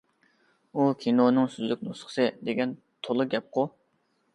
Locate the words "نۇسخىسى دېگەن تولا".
1.91-3.33